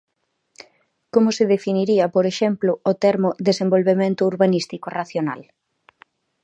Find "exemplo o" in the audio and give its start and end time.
2.31-2.91